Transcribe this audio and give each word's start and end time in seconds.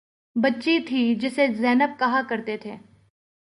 بچی 0.35 0.79
تھی 0.87 1.03
جسے 1.15 1.47
زینب 1.57 1.99
کہا 1.99 2.21
کرتے 2.29 2.57
تھے 2.57 2.75